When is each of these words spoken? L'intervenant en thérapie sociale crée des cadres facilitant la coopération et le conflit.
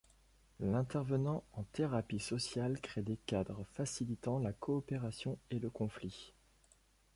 L'intervenant 0.61 1.43
en 1.53 1.61
thérapie 1.61 2.17
sociale 2.17 2.81
crée 2.81 3.03
des 3.03 3.17
cadres 3.27 3.63
facilitant 3.73 4.39
la 4.39 4.51
coopération 4.51 5.37
et 5.51 5.59
le 5.59 5.69
conflit. 5.69 6.33